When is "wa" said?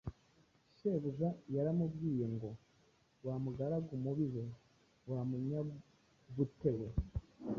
3.25-3.35, 5.11-5.21